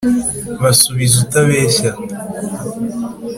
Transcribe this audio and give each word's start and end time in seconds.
Basubize 0.61 1.15
utabeshya 1.23 1.89